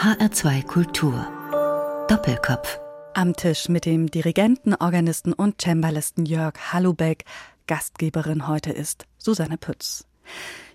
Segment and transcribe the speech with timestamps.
[0.00, 1.26] HR2 Kultur.
[2.08, 2.80] Doppelkopf.
[3.12, 7.26] Am Tisch mit dem Dirigenten, Organisten und Cembalisten Jörg Hallubeck.
[7.66, 10.06] Gastgeberin heute ist Susanne Pütz.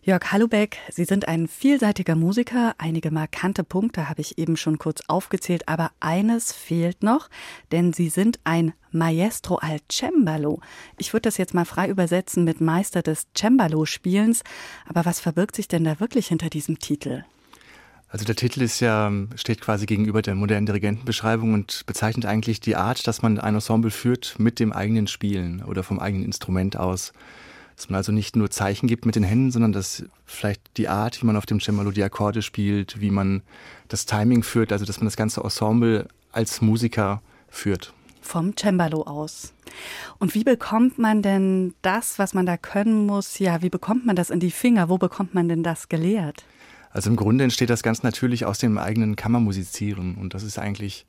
[0.03, 2.75] Jörg Hallubeck, Sie sind ein vielseitiger Musiker.
[2.77, 7.32] Einige markante Punkte habe ich eben schon kurz aufgezählt, aber eines fehlt noch,
[7.71, 10.60] denn Sie sind ein Maestro al Cembalo.
[11.00, 14.44] Ich würde das jetzt mal frei übersetzen mit Meister des Cembalo-Spielens.
[14.88, 17.23] Aber was verbirgt sich denn da wirklich hinter diesem Titel?
[18.16, 22.78] Also der Titel ist ja, steht quasi gegenüber der modernen Dirigentenbeschreibung und bezeichnet eigentlich die
[22.78, 27.11] Art, dass man ein Ensemble führt mit dem eigenen Spielen oder vom eigenen Instrument aus.
[27.75, 31.21] Dass man also nicht nur Zeichen gibt mit den Händen, sondern dass vielleicht die Art,
[31.21, 33.41] wie man auf dem Cembalo die Akkorde spielt, wie man
[33.89, 37.91] das Timing führt, also dass man das ganze Ensemble als Musiker führt.
[38.22, 39.53] Vom Cembalo aus.
[40.19, 44.16] Und wie bekommt man denn das, was man da können muss, ja, wie bekommt man
[44.16, 44.88] das in die Finger?
[44.88, 46.45] Wo bekommt man denn das gelehrt?
[46.95, 50.16] Also im Grunde entsteht das ganz natürlich aus dem eigenen Kammermusizieren.
[50.16, 51.05] Und das ist eigentlich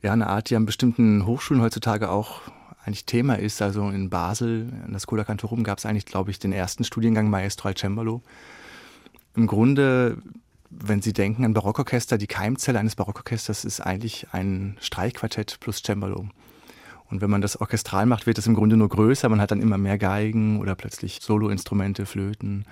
[0.00, 2.40] ja eine Art, die an bestimmten Hochschulen heutzutage auch
[2.86, 3.60] eigentlich Thema ist.
[3.60, 7.28] Also in Basel, in der Schola Cantorum, gab es eigentlich, glaube ich, den ersten Studiengang
[7.28, 8.22] Maestro al Cembalo.
[9.36, 10.16] Im Grunde,
[10.70, 16.30] wenn Sie denken an Barockorchester, die Keimzelle eines Barockorchesters ist eigentlich ein Streichquartett plus Cembalo.
[17.10, 19.28] Und wenn man das orchestral macht, wird es im Grunde nur größer.
[19.28, 22.64] Man hat dann immer mehr Geigen oder plötzlich Soloinstrumente, Flöten.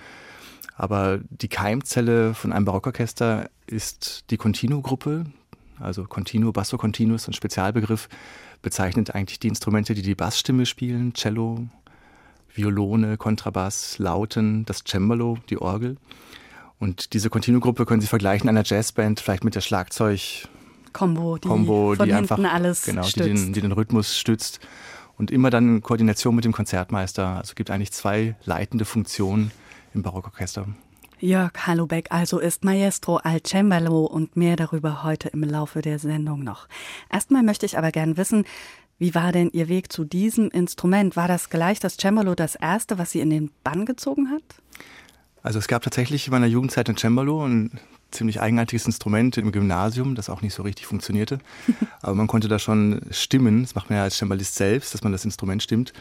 [0.78, 5.24] Aber die Keimzelle von einem Barockorchester ist die Continuo-Gruppe.
[5.80, 8.08] Also Continuo, Basso Continuo ist ein Spezialbegriff,
[8.62, 11.66] bezeichnet eigentlich die Instrumente, die die Bassstimme spielen, Cello,
[12.54, 15.96] Violone, Kontrabass, Lauten, das Cembalo, die Orgel.
[16.78, 20.46] Und diese Continuo-Gruppe können Sie vergleichen einer Jazzband, vielleicht mit der Schlagzeug
[20.92, 23.26] Combo, die, Combo, die einfach alles genau, stützt.
[23.26, 24.60] Die, den, die den Rhythmus stützt
[25.16, 27.26] und immer dann in Koordination mit dem Konzertmeister.
[27.26, 29.50] Also gibt eigentlich zwei leitende Funktionen
[29.98, 30.66] im Barockorchester.
[31.20, 36.44] Jörg Hallubeck also ist Maestro al Cembalo und mehr darüber heute im Laufe der Sendung
[36.44, 36.68] noch.
[37.12, 38.44] Erstmal möchte ich aber gern wissen,
[38.98, 41.16] wie war denn Ihr Weg zu diesem Instrument?
[41.16, 44.42] War das gleich das Cembalo das erste, was Sie in den Bann gezogen hat?
[45.42, 47.72] Also es gab tatsächlich in meiner Jugendzeit ein Cembalo, ein
[48.10, 51.38] ziemlich eigenartiges Instrument im Gymnasium, das auch nicht so richtig funktionierte.
[52.00, 53.62] Aber man konnte da schon stimmen.
[53.62, 55.92] Das macht man ja als Cembalist selbst, dass man das Instrument stimmt.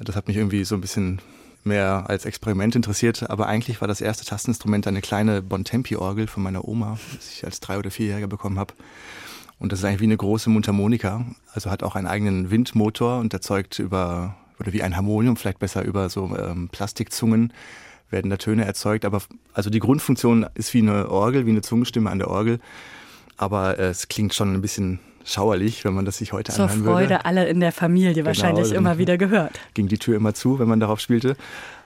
[0.00, 1.20] Das hat mich irgendwie so ein bisschen
[1.64, 6.66] mehr als Experiment interessiert, aber eigentlich war das erste Tasteninstrument eine kleine Bontempi-Orgel von meiner
[6.66, 8.74] Oma, die ich als drei- oder vierjähriger bekommen habe.
[9.58, 13.32] Und das ist eigentlich wie eine große Mundharmonika, also hat auch einen eigenen Windmotor und
[13.32, 17.52] erzeugt über, oder wie ein Harmonium, vielleicht besser über so ähm, Plastikzungen
[18.10, 19.04] werden da Töne erzeugt.
[19.04, 19.22] Aber
[19.52, 22.60] also die Grundfunktion ist wie eine Orgel, wie eine Zungenstimme an der Orgel.
[23.36, 26.84] Aber äh, es klingt schon ein bisschen schauerlich, wenn man das sich heute Zur anhören
[26.84, 27.24] Freude würde.
[27.24, 29.58] alle in der Familie Genau, wahrscheinlich dann immer wieder gehört.
[29.74, 31.36] Ging die Tür immer zu, wenn man darauf spielte.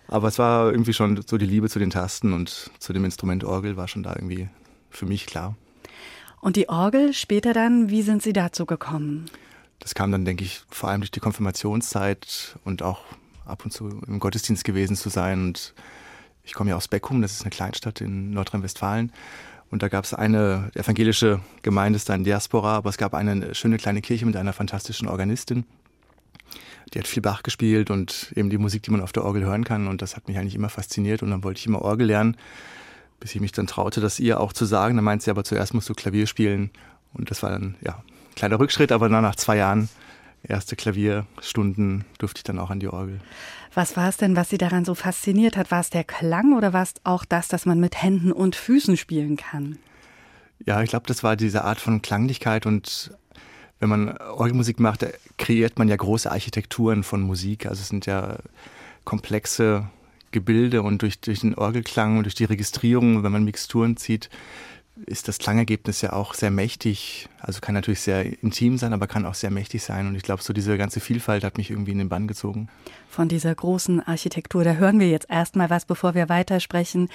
[0.08, 3.44] Aber es war irgendwie schon so die Liebe zu den Tasten und zu dem Instrument
[3.44, 4.48] Orgel war schon da irgendwie
[4.90, 5.54] für mich klar.
[6.40, 9.26] Und die Orgel später dann, wie sind Sie dazu gekommen?
[9.80, 13.00] Das kam dann, denke ich, vor allem durch die Konfirmationszeit und auch
[13.44, 15.40] ab und zu im Gottesdienst gewesen zu sein.
[15.42, 15.74] Und
[16.44, 19.12] ich komme ja aus Beckum, das ist eine Kleinstadt in Nordrhein-Westfalen.
[19.70, 23.54] Und da gab es eine evangelische Gemeinde, ist da in Diaspora, aber es gab eine
[23.54, 25.64] schöne kleine Kirche mit einer fantastischen Organistin.
[26.94, 29.64] Die hat viel Bach gespielt und eben die Musik, die man auf der Orgel hören
[29.64, 29.88] kann.
[29.88, 31.22] Und das hat mich eigentlich immer fasziniert.
[31.22, 32.36] Und dann wollte ich immer Orgel lernen,
[33.20, 34.96] bis ich mich dann traute, das ihr auch zu sagen.
[34.96, 36.70] Dann meint sie aber zuerst musst du Klavier spielen.
[37.12, 39.90] Und das war dann, ja, ein kleiner Rückschritt, aber dann nach zwei Jahren
[40.42, 43.20] erste Klavierstunden durfte ich dann auch an die Orgel.
[43.78, 45.70] Was war es denn, was Sie daran so fasziniert hat?
[45.70, 48.96] War es der Klang oder war es auch das, dass man mit Händen und Füßen
[48.96, 49.78] spielen kann?
[50.66, 53.12] Ja, ich glaube, das war diese Art von Klanglichkeit und
[53.78, 55.06] wenn man Orgelmusik macht,
[55.36, 57.66] kreiert man ja große Architekturen von Musik.
[57.66, 58.38] Also es sind ja
[59.04, 59.88] komplexe
[60.32, 64.28] Gebilde und durch, durch den Orgelklang und durch die Registrierung, wenn man Mixturen zieht,
[65.06, 67.28] ist das Klangergebnis ja auch sehr mächtig.
[67.40, 70.06] Also kann natürlich sehr intim sein, aber kann auch sehr mächtig sein.
[70.08, 72.68] Und ich glaube, so diese ganze Vielfalt hat mich irgendwie in den Bann gezogen.
[73.08, 77.08] Von dieser großen Architektur, da hören wir jetzt erstmal was, bevor wir weitersprechen.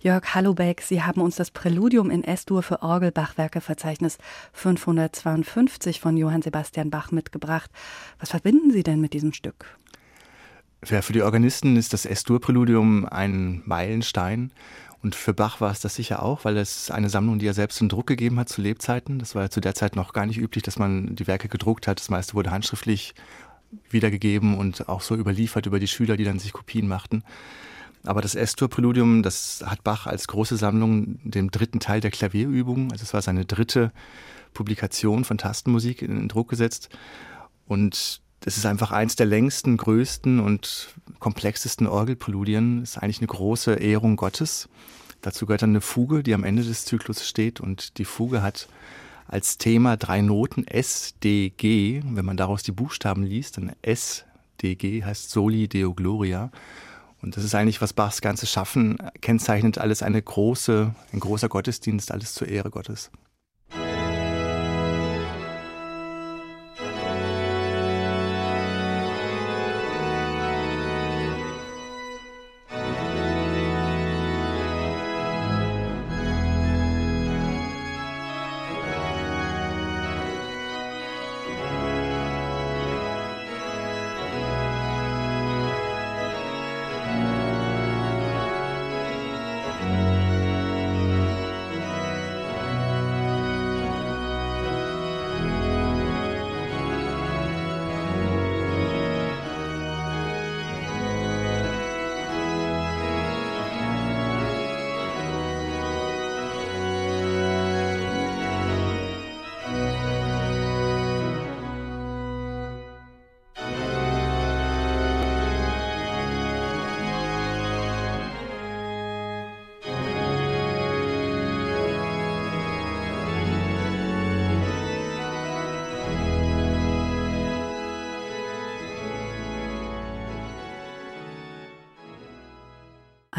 [0.00, 4.18] Jörg Hallubeck, Sie haben uns das Präludium in S-Dur für Orgelbachwerke Verzeichnis
[4.52, 7.70] 552 von Johann Sebastian Bach mitgebracht.
[8.18, 9.78] Was verbinden Sie denn mit diesem Stück?
[10.86, 14.52] Ja, für die Organisten ist das S-Dur-Präludium ein Meilenstein.
[15.02, 17.80] Und für Bach war es das sicher auch, weil es eine Sammlung, die er selbst
[17.80, 19.18] in Druck gegeben hat zu Lebzeiten.
[19.18, 21.86] Das war ja zu der Zeit noch gar nicht üblich, dass man die Werke gedruckt
[21.86, 22.00] hat.
[22.00, 23.14] Das meiste wurde handschriftlich
[23.90, 27.22] wiedergegeben und auch so überliefert über die Schüler, die dann sich Kopien machten.
[28.04, 33.02] Aber das S-Dur-Präludium, das hat Bach als große Sammlung dem dritten Teil der Klavierübung, also
[33.02, 33.92] es war seine dritte
[34.54, 36.88] Publikation von Tastenmusik in, in Druck gesetzt.
[37.66, 42.80] Und das ist einfach eins der längsten, größten und komplexesten Orgelpräludien.
[42.80, 44.70] Es ist eigentlich eine große Ehrung Gottes.
[45.20, 48.66] Dazu gehört dann eine Fuge, die am Ende des Zyklus steht und die Fuge hat
[49.26, 52.00] als Thema drei Noten S, D, G.
[52.02, 54.24] Wenn man daraus die Buchstaben liest, dann S,
[54.62, 56.50] D, G heißt Soli Deo Gloria.
[57.20, 62.10] Und das ist eigentlich, was Bachs ganzes Schaffen kennzeichnet, alles eine große, ein großer Gottesdienst,
[62.12, 63.10] alles zur Ehre Gottes.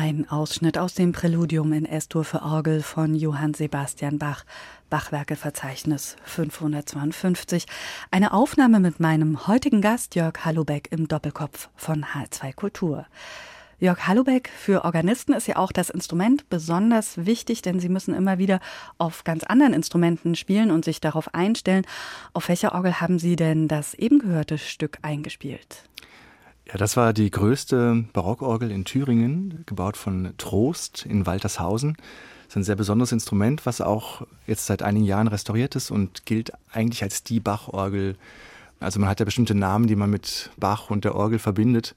[0.02, 4.46] Ein Ausschnitt aus dem Präludium in S-Dur für Orgel von Johann Sebastian Bach,
[4.90, 7.66] Bachwerkeverzeichnis 552.
[8.10, 13.08] Eine Aufnahme mit meinem heutigen Gast Jörg Hallubeck im Doppelkopf von H2 Kultur.
[13.80, 18.38] Jörg Hallubeck, für Organisten ist ja auch das Instrument besonders wichtig, denn sie müssen immer
[18.38, 18.62] wieder
[19.00, 21.86] auf ganz anderen Instrumenten spielen und sich darauf einstellen.
[22.32, 25.90] Auf welcher Orgel haben Sie denn das eben gehörte Stück eingespielt?
[26.70, 31.96] Ja, das war die größte Barockorgel in Thüringen, gebaut von Trost in Waltershausen.
[31.96, 36.28] Das ist ein sehr besonderes Instrument, was auch jetzt seit einigen Jahren restauriert ist und
[36.28, 38.18] gilt eigentlich als die Bachorgel.
[38.80, 41.96] Also man hat ja bestimmte Namen, die man mit Bach und der Orgel verbindet.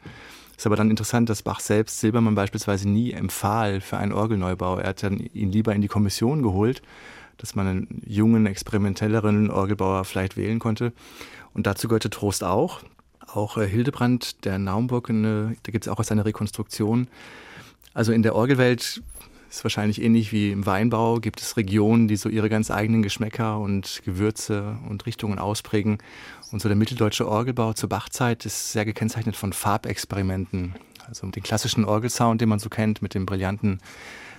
[0.56, 4.78] Ist aber dann interessant, dass Bach selbst Silbermann beispielsweise nie empfahl für einen Orgelneubau.
[4.78, 6.80] Er hat dann ihn lieber in die Kommission geholt,
[7.36, 10.94] dass man einen jungen, experimentelleren Orgelbauer vielleicht wählen konnte.
[11.52, 12.80] Und dazu gehörte Trost auch.
[13.34, 17.08] Auch äh, Hildebrand, der Naumburg, eine, da gibt es auch eine Rekonstruktion.
[17.94, 19.02] Also in der Orgelwelt
[19.50, 23.58] ist wahrscheinlich ähnlich wie im Weinbau, gibt es Regionen, die so ihre ganz eigenen Geschmäcker
[23.58, 25.98] und Gewürze und Richtungen ausprägen.
[26.52, 30.74] Und so der mitteldeutsche Orgelbau zur Bachzeit ist sehr gekennzeichnet von Farbexperimenten.
[31.06, 33.80] Also den klassischen Orgelsound, den man so kennt, mit dem brillanten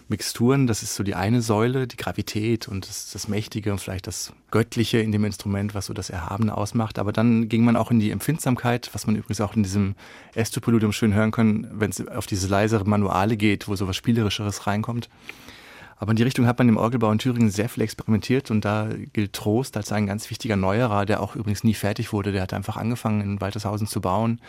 [0.07, 4.07] Mixturen, das ist so die eine Säule, die Gravität und das, das Mächtige und vielleicht
[4.07, 6.99] das Göttliche in dem Instrument, was so das Erhabene ausmacht.
[6.99, 9.95] Aber dann ging man auch in die Empfindsamkeit, was man übrigens auch in diesem
[10.35, 14.67] Estopoludium schön hören kann, wenn es auf diese leisere Manuale geht, wo so was Spielerischeres
[14.67, 15.09] reinkommt.
[15.97, 18.89] Aber in die Richtung hat man im Orgelbau in Thüringen sehr viel experimentiert und da
[19.13, 22.33] gilt Trost als ein ganz wichtiger Neuerer, der auch übrigens nie fertig wurde.
[22.33, 24.41] Der hat einfach angefangen in Waltershausen zu bauen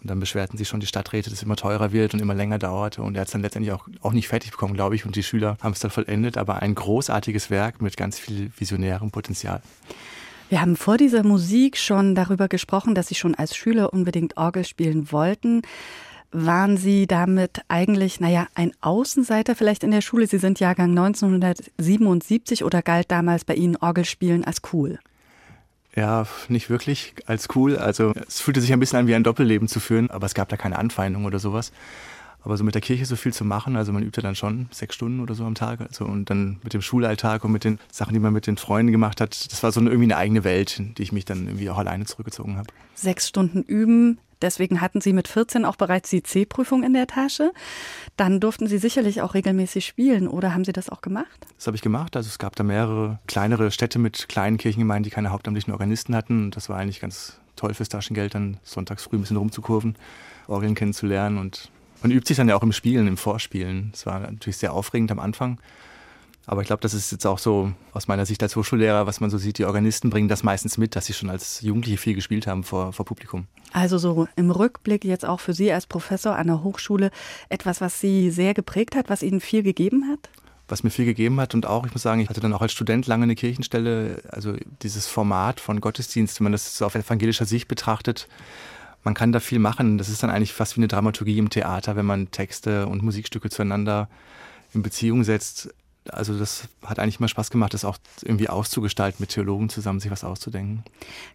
[0.00, 2.58] und dann beschwerten sich schon die Stadträte, dass es immer teurer wird und immer länger
[2.58, 3.02] dauerte.
[3.02, 5.04] Und er hat es dann letztendlich auch, auch nicht fertig bekommen, glaube ich.
[5.04, 6.38] Und die Schüler haben es dann vollendet.
[6.38, 9.60] Aber ein großartiges Werk mit ganz viel visionärem Potenzial.
[10.48, 14.64] Wir haben vor dieser Musik schon darüber gesprochen, dass Sie schon als Schüler unbedingt Orgel
[14.64, 15.62] spielen wollten.
[16.32, 20.26] Waren Sie damit eigentlich, naja, ein Außenseiter vielleicht in der Schule?
[20.26, 24.98] Sie sind Jahrgang 1977 oder galt damals bei Ihnen Orgelspielen als cool?
[25.94, 27.76] Ja, nicht wirklich als cool.
[27.76, 30.48] Also es fühlte sich ein bisschen an wie ein Doppelleben zu führen, aber es gab
[30.48, 31.72] da keine Anfeindung oder sowas.
[32.42, 34.94] Aber so mit der Kirche so viel zu machen, also man übte dann schon sechs
[34.94, 35.80] Stunden oder so am Tag.
[35.80, 38.92] Also und dann mit dem Schulalltag und mit den Sachen, die man mit den Freunden
[38.92, 41.68] gemacht hat, das war so irgendwie eine eigene Welt, in die ich mich dann irgendwie
[41.68, 42.68] auch alleine zurückgezogen habe.
[42.94, 47.52] Sechs Stunden üben, Deswegen hatten Sie mit 14 auch bereits die C-Prüfung in der Tasche.
[48.16, 51.46] Dann durften Sie sicherlich auch regelmäßig spielen, oder haben Sie das auch gemacht?
[51.56, 52.16] Das habe ich gemacht.
[52.16, 56.50] Also es gab da mehrere kleinere Städte mit kleinen Kirchengemeinden, die keine hauptamtlichen Organisten hatten.
[56.50, 59.96] Das war eigentlich ganz toll fürs Taschengeld, dann sonntags früh ein bisschen rumzukurven,
[60.48, 61.38] Orgeln kennenzulernen.
[61.38, 61.70] Und
[62.02, 63.90] man übt sich dann ja auch im Spielen, im Vorspielen.
[63.92, 65.60] Es war natürlich sehr aufregend am Anfang.
[66.46, 69.30] Aber ich glaube, das ist jetzt auch so aus meiner Sicht als Hochschullehrer, was man
[69.30, 72.46] so sieht, die Organisten bringen das meistens mit, dass sie schon als Jugendliche viel gespielt
[72.46, 73.46] haben vor, vor Publikum.
[73.72, 77.10] Also so im Rückblick jetzt auch für Sie als Professor an der Hochschule
[77.50, 80.30] etwas, was Sie sehr geprägt hat, was Ihnen viel gegeben hat?
[80.70, 82.70] was mir viel gegeben hat und auch, ich muss sagen, ich hatte dann auch als
[82.70, 87.44] Student lange eine Kirchenstelle, also dieses Format von Gottesdienst, wenn man das so auf evangelischer
[87.44, 88.28] Sicht betrachtet,
[89.02, 89.98] man kann da viel machen.
[89.98, 93.50] Das ist dann eigentlich fast wie eine Dramaturgie im Theater, wenn man Texte und Musikstücke
[93.50, 94.08] zueinander
[94.72, 95.74] in Beziehung setzt
[96.08, 100.10] also das hat eigentlich immer Spaß gemacht, das auch irgendwie auszugestalten, mit Theologen zusammen sich
[100.10, 100.82] was auszudenken.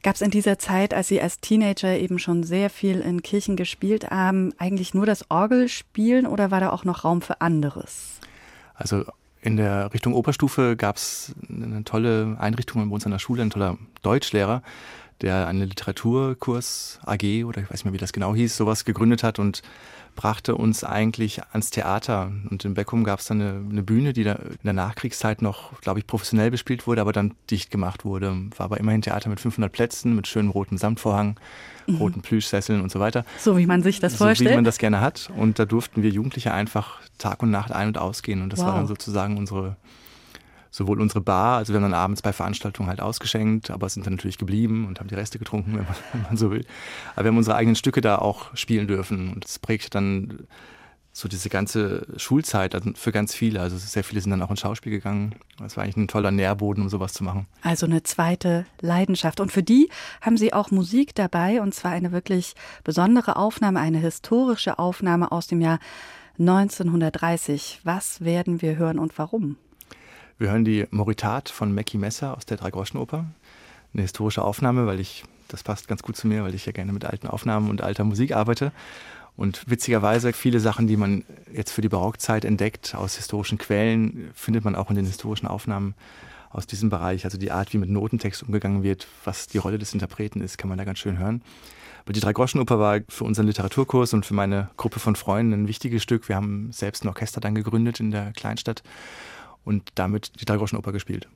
[0.03, 3.55] Gab es in dieser Zeit, als Sie als Teenager eben schon sehr viel in Kirchen
[3.55, 8.19] gespielt haben, eigentlich nur das Orgelspielen oder war da auch noch Raum für anderes?
[8.73, 9.05] Also
[9.41, 13.51] in der Richtung Oberstufe gab es eine tolle Einrichtung bei uns an der Schule, ein
[13.51, 14.63] toller Deutschlehrer,
[15.21, 19.23] der eine Literaturkurs AG oder ich weiß nicht mehr, wie das genau hieß, sowas gegründet
[19.23, 19.61] hat und
[20.15, 22.31] brachte uns eigentlich ans Theater.
[22.49, 25.79] Und in Beckum gab es dann eine, eine, Bühne, die da in der Nachkriegszeit noch,
[25.81, 28.35] glaube ich, professionell bespielt wurde, aber dann dicht gemacht wurde.
[28.57, 31.39] War aber immerhin Theater mit 500 Plätzen, mit schönem roten Samtvorhang,
[31.87, 31.97] mhm.
[31.97, 33.25] roten Plüschsesseln und so weiter.
[33.39, 34.49] So wie man sich das so vorstellt.
[34.49, 35.29] So wie man das gerne hat.
[35.35, 38.41] Und da durften wir Jugendliche einfach Tag und Nacht ein- und ausgehen.
[38.41, 38.67] Und das wow.
[38.67, 39.75] war dann sozusagen unsere
[40.75, 44.15] sowohl unsere Bar, also wir haben dann abends bei Veranstaltungen halt ausgeschenkt, aber sind dann
[44.15, 46.65] natürlich geblieben und haben die Reste getrunken, wenn man, wenn man so will.
[47.15, 50.47] Aber wir haben unsere eigenen Stücke da auch spielen dürfen und das prägt dann
[51.13, 53.61] so diese ganze Schulzeit für ganz viele.
[53.61, 55.35] Also sehr viele sind dann auch ins Schauspiel gegangen.
[55.59, 57.47] Das war eigentlich ein toller Nährboden, um sowas zu machen.
[57.61, 59.39] Also eine zweite Leidenschaft.
[59.39, 59.89] Und für die
[60.19, 62.53] haben Sie auch Musik dabei und zwar eine wirklich
[62.83, 65.79] besondere Aufnahme, eine historische Aufnahme aus dem Jahr
[66.37, 67.79] 1930.
[67.85, 69.55] Was werden wir hören und warum?
[70.37, 73.23] Wir hören die Moritat von Mackie Messer aus der Dreigroschenoper.
[73.93, 76.91] Eine historische Aufnahme, weil ich, das passt ganz gut zu mir, weil ich ja gerne
[76.91, 78.73] mit alten Aufnahmen und alter Musik arbeite.
[79.37, 81.23] Und witzigerweise, viele Sachen, die man
[81.53, 85.93] jetzt für die Barockzeit entdeckt aus historischen Quellen, findet man auch in den historischen Aufnahmen
[86.49, 87.23] aus diesem Bereich.
[87.23, 90.67] Also die Art, wie mit Notentext umgegangen wird, was die Rolle des Interpreten ist, kann
[90.67, 91.43] man da ganz schön hören.
[92.03, 96.03] Aber die Dreigroschenoper war für unseren Literaturkurs und für meine Gruppe von Freunden ein wichtiges
[96.03, 96.27] Stück.
[96.27, 98.83] Wir haben selbst ein Orchester dann gegründet in der Kleinstadt
[99.65, 101.27] und damit die Dreigroschenoper gespielt.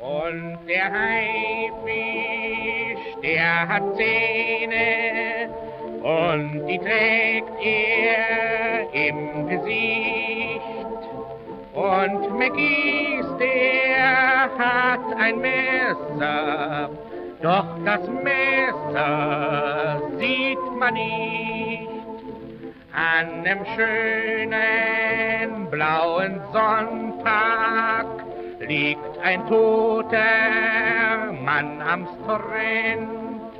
[0.00, 1.90] Und der Haifisch,
[3.22, 5.50] der hat Zähne
[6.02, 10.60] und die trägt er im Gesicht.
[11.74, 16.90] Und Mackies, der hat ein Messer,
[17.42, 21.99] doch das Messer sieht man nicht.
[22.92, 28.06] An dem schönen blauen Sonntag
[28.60, 33.52] liegt ein toter Mann am Strand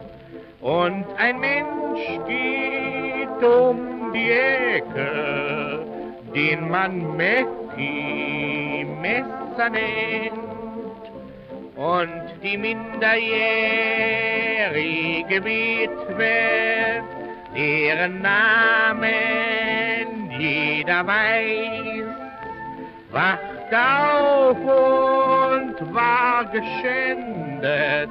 [0.60, 5.86] und ein Mensch geht um die Ecke,
[6.34, 10.34] den man Mäcki Messer nennt.
[11.76, 17.04] Und die minderjährige Witwe
[17.54, 19.10] deren Namen
[20.38, 22.04] jeder weiß,
[23.10, 28.10] wacht auf und war geschändet.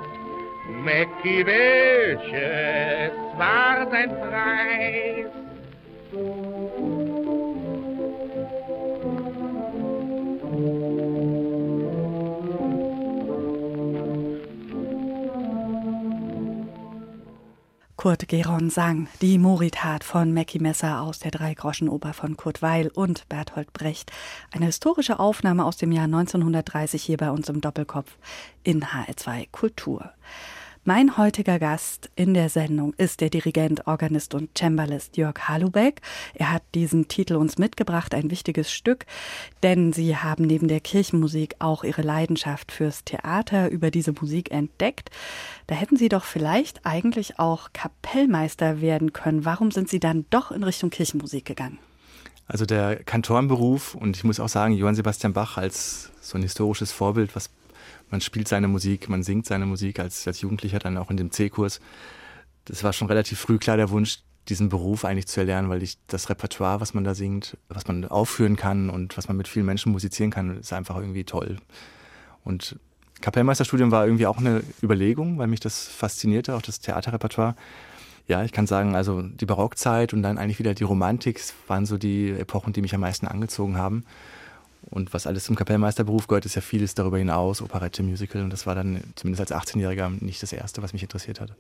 [0.84, 5.28] Mackie, welches war sein Preis?
[18.00, 23.28] Kurt Geron sang die Moritat von Mackie Messer aus der Dreigroschenoper von Kurt Weil und
[23.28, 24.14] Berthold Brecht.
[24.52, 28.16] Eine historische Aufnahme aus dem Jahr 1930 hier bei uns im Doppelkopf
[28.64, 30.14] in HR2 Kultur.
[30.92, 36.02] Mein heutiger Gast in der Sendung ist der Dirigent, Organist und Cembalist Jörg Halubeck.
[36.34, 39.06] Er hat diesen Titel uns mitgebracht, ein wichtiges Stück,
[39.62, 45.12] denn Sie haben neben der Kirchenmusik auch Ihre Leidenschaft fürs Theater über diese Musik entdeckt.
[45.68, 49.46] Da hätten Sie doch vielleicht eigentlich auch Kapellmeister werden können.
[49.46, 51.78] Warum sind Sie dann doch in Richtung Kirchenmusik gegangen?
[52.48, 56.92] Also der Kantorenberuf und ich muss auch sagen, Johann Sebastian Bach als so ein historisches
[56.92, 57.52] Vorbild, was
[58.12, 61.32] man spielt seine Musik, man singt seine Musik als, als Jugendlicher dann auch in dem
[61.32, 61.80] C-Kurs.
[62.66, 65.98] Das war schon relativ früh klar der Wunsch, diesen Beruf eigentlich zu erlernen, weil ich
[66.08, 69.66] das Repertoire, was man da singt, was man aufführen kann und was man mit vielen
[69.66, 71.58] Menschen musizieren kann, ist einfach irgendwie toll.
[72.44, 72.80] Und
[73.22, 77.56] Kapellmeisterstudium war irgendwie auch eine Überlegung, weil mich das faszinierte, auch das Theaterrepertoire.
[78.28, 81.98] Ja, ich kann sagen, also die Barockzeit und dann eigentlich wieder die Romantik waren so
[81.98, 84.06] die Epochen, die mich am meisten angezogen haben.
[84.90, 88.42] Und was alles zum Kapellmeisterberuf gehört, ist ja vieles darüber hinaus, Operette, Musical.
[88.42, 91.54] Und das war dann zumindest als 18-Jähriger nicht das Erste, was mich interessiert hat.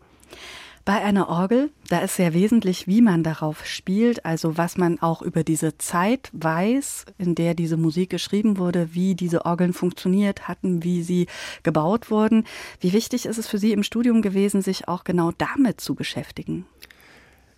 [0.86, 5.22] Bei einer Orgel, da ist sehr wesentlich, wie man darauf spielt, also was man auch
[5.22, 10.84] über diese Zeit weiß, in der diese Musik geschrieben wurde, wie diese Orgeln funktioniert hatten,
[10.84, 11.28] wie sie
[11.64, 12.46] gebaut wurden.
[12.80, 16.66] Wie wichtig ist es für Sie im Studium gewesen, sich auch genau damit zu beschäftigen?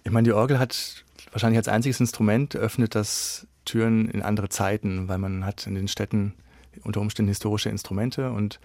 [0.03, 5.07] Ich meine, die Orgel hat wahrscheinlich als einziges Instrument öffnet das Türen in andere Zeiten,
[5.07, 6.33] weil man hat in den Städten
[6.83, 8.59] unter Umständen historische Instrumente und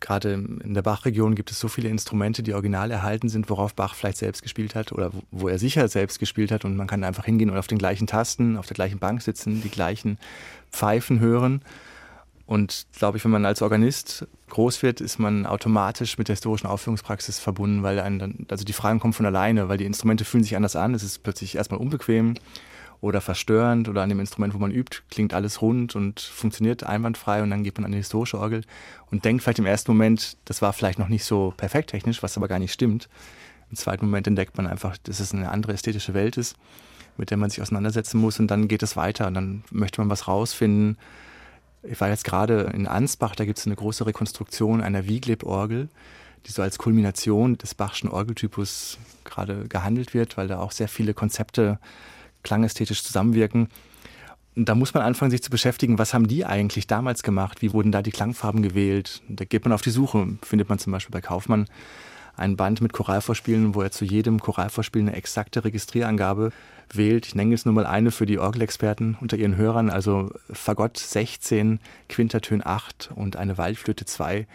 [0.00, 3.94] gerade in der Bach-Region gibt es so viele Instrumente, die original erhalten sind, worauf Bach
[3.94, 7.24] vielleicht selbst gespielt hat oder wo er sicher selbst gespielt hat und man kann einfach
[7.24, 10.18] hingehen und auf den gleichen Tasten, auf der gleichen Bank sitzen, die gleichen
[10.70, 11.62] Pfeifen hören.
[12.46, 16.66] Und glaube ich, wenn man als Organist groß wird, ist man automatisch mit der historischen
[16.66, 20.56] Aufführungspraxis verbunden, weil dann, also die Fragen kommen von alleine, weil die Instrumente fühlen sich
[20.56, 22.34] anders an, es ist plötzlich erstmal unbequem
[23.00, 27.42] oder verstörend oder an dem Instrument, wo man übt, klingt alles rund und funktioniert einwandfrei
[27.42, 28.64] und dann geht man an die historische Orgel
[29.10, 32.36] und denkt vielleicht im ersten Moment, das war vielleicht noch nicht so perfekt technisch, was
[32.36, 33.08] aber gar nicht stimmt.
[33.70, 36.56] Im zweiten Moment entdeckt man einfach, dass es eine andere ästhetische Welt ist,
[37.16, 40.10] mit der man sich auseinandersetzen muss und dann geht es weiter und dann möchte man
[40.10, 40.98] was rausfinden.
[41.84, 45.88] Ich war jetzt gerade in Ansbach, da gibt es eine große Rekonstruktion einer Wiegleb-Orgel,
[46.46, 51.14] die so als Kulmination des Bachschen Orgeltypus gerade gehandelt wird, weil da auch sehr viele
[51.14, 51.78] Konzepte
[52.42, 53.68] klangästhetisch zusammenwirken.
[54.56, 57.62] Und da muss man anfangen, sich zu beschäftigen, was haben die eigentlich damals gemacht?
[57.62, 59.22] Wie wurden da die Klangfarben gewählt?
[59.28, 61.66] Da geht man auf die Suche, findet man zum Beispiel bei Kaufmann
[62.38, 66.52] ein Band mit Choralvorspielen, wo er zu jedem Choralvorspiel eine exakte Registrierangabe
[66.92, 67.26] wählt.
[67.26, 71.80] Ich nenne jetzt nur mal eine für die Orgelexperten unter ihren Hörern, also Fagott 16,
[72.08, 74.46] Quintertön 8 und eine Waldflöte 2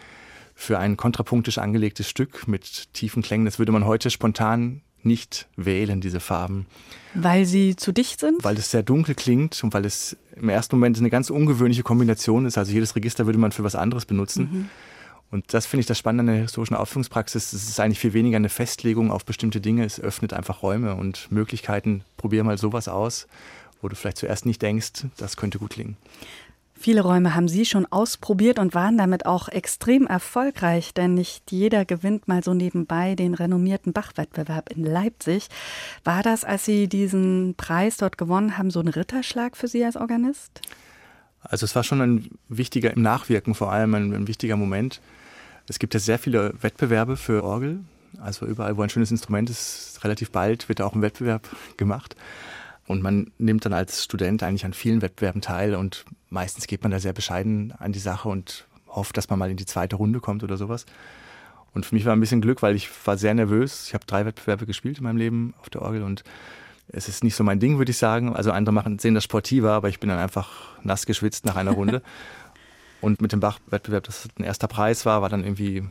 [0.54, 3.44] für ein kontrapunktisch angelegtes Stück mit tiefen Klängen.
[3.44, 6.66] Das würde man heute spontan nicht wählen, diese Farben.
[7.14, 8.42] Weil sie zu dicht sind?
[8.42, 12.46] Weil es sehr dunkel klingt und weil es im ersten Moment eine ganz ungewöhnliche Kombination
[12.46, 12.58] ist.
[12.58, 14.48] Also jedes Register würde man für was anderes benutzen.
[14.50, 14.68] Mhm.
[15.30, 17.52] Und das finde ich das Spannende an der historischen Aufführungspraxis.
[17.52, 19.84] Es ist eigentlich viel weniger eine Festlegung auf bestimmte Dinge.
[19.84, 22.04] Es öffnet einfach Räume und Möglichkeiten.
[22.16, 23.26] Probier mal sowas aus,
[23.82, 25.96] wo du vielleicht zuerst nicht denkst, das könnte gut klingen.
[26.76, 31.84] Viele Räume haben Sie schon ausprobiert und waren damit auch extrem erfolgreich, denn nicht jeder
[31.84, 35.48] gewinnt mal so nebenbei den renommierten Bach-Wettbewerb in Leipzig.
[36.02, 39.96] War das, als Sie diesen Preis dort gewonnen haben, so ein Ritterschlag für Sie als
[39.96, 40.60] Organist?
[41.40, 45.00] Also es war schon ein wichtiger, im Nachwirken vor allem ein, ein wichtiger Moment.
[45.68, 47.80] Es gibt ja sehr viele Wettbewerbe für Orgel.
[48.20, 52.16] Also überall, wo ein schönes Instrument ist, relativ bald wird da auch ein Wettbewerb gemacht.
[52.86, 56.92] Und man nimmt dann als Student eigentlich an vielen Wettbewerben teil und meistens geht man
[56.92, 60.20] da sehr bescheiden an die Sache und hofft, dass man mal in die zweite Runde
[60.20, 60.84] kommt oder sowas.
[61.72, 63.88] Und für mich war ein bisschen Glück, weil ich war sehr nervös.
[63.88, 66.22] Ich habe drei Wettbewerbe gespielt in meinem Leben auf der Orgel und
[66.88, 68.36] es ist nicht so mein Ding, würde ich sagen.
[68.36, 70.50] Also andere machen, sehen das sportiver, aber ich bin dann einfach
[70.82, 72.02] nass geschwitzt nach einer Runde.
[73.00, 75.84] und mit dem Bach-Wettbewerb, das ein erster Preis war, war dann irgendwie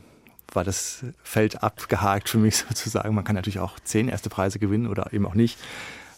[0.52, 3.14] war das Feld abgehakt für mich sozusagen.
[3.14, 5.58] Man kann natürlich auch zehn erste Preise gewinnen oder eben auch nicht.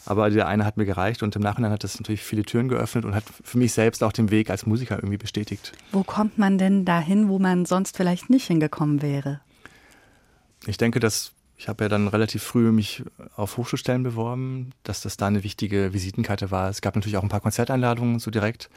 [0.07, 3.05] Aber der eine hat mir gereicht und im Nachhinein hat das natürlich viele Türen geöffnet
[3.05, 5.73] und hat für mich selbst auch den Weg als Musiker irgendwie bestätigt.
[5.92, 9.40] Wo kommt man denn dahin, wo man sonst vielleicht nicht hingekommen wäre?
[10.66, 13.03] Ich denke, dass ich habe ja dann relativ früh mich
[13.35, 16.69] auf Hochschulstellen beworben, dass das da eine wichtige Visitenkarte war.
[16.69, 18.69] Es gab natürlich auch ein paar Konzerteinladungen so direkt.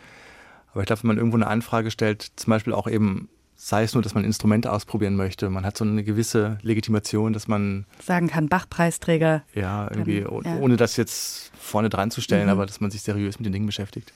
[0.71, 3.27] Aber ich glaube, wenn man irgendwo eine Anfrage stellt, zum Beispiel auch eben
[3.61, 5.49] sei es nur, dass man Instrumente ausprobieren möchte.
[5.49, 9.43] Man hat so eine gewisse Legitimation, dass man sagen kann, Bachpreisträger.
[9.53, 10.57] Ja, irgendwie, kann, ja.
[10.59, 12.51] ohne das jetzt vorne dran zu stellen, mhm.
[12.51, 14.13] aber dass man sich seriös mit den Dingen beschäftigt.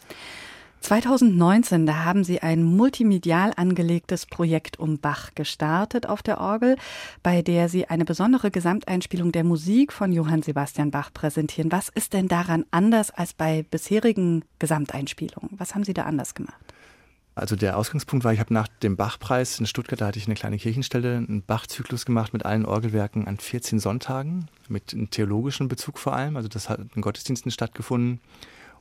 [0.80, 6.78] 2019, da haben Sie ein multimedial angelegtes Projekt um Bach gestartet auf der Orgel,
[7.22, 11.72] bei der Sie eine besondere Gesamteinspielung der Musik von Johann Sebastian Bach präsentieren.
[11.72, 15.52] Was ist denn daran anders als bei bisherigen Gesamteinspielungen?
[15.58, 16.74] Was haben Sie da anders gemacht?
[17.36, 20.36] Also der Ausgangspunkt war, ich habe nach dem Bachpreis in Stuttgart, da hatte ich eine
[20.36, 25.98] kleine Kirchenstelle, einen Bachzyklus gemacht mit allen Orgelwerken an 14 Sonntagen, mit einem theologischen Bezug
[25.98, 26.38] vor allem.
[26.38, 28.20] Also das hat in Gottesdiensten stattgefunden